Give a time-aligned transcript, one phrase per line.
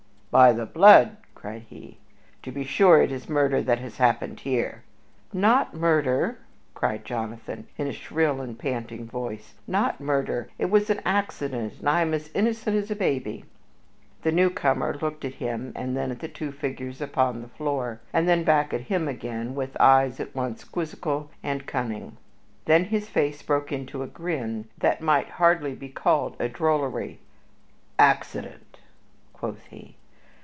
[0.33, 1.97] "By the blood!" cried he,
[2.41, 4.83] "to be sure it is murder that has happened here."
[5.33, 6.37] "Not murder!"
[6.73, 9.55] cried Jonathan, in a shrill and panting voice.
[9.67, 10.47] "Not murder!
[10.57, 13.43] It was all an accident, and I am as innocent as a baby."
[14.21, 18.25] The newcomer looked at him and then at the two figures upon the floor, and
[18.25, 22.15] then back at him again with eyes at once quizzical and cunning.
[22.63, 27.19] Then his face broke into a grin that might hardly be called of drollery.
[27.99, 28.77] "Accident!"
[29.33, 29.97] quoth he.